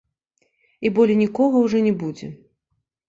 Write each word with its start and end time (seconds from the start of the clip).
І 0.87 0.91
болей 0.95 1.17
нікога 1.23 1.55
ўжо 1.67 1.85
не 1.89 1.93
будзе. 2.05 2.27